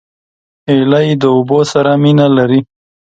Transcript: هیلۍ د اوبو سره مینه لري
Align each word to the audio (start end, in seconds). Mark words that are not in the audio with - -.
هیلۍ 0.69 1.09
د 1.21 1.23
اوبو 1.35 1.59
سره 1.71 1.91
مینه 2.03 2.27
لري 2.37 2.59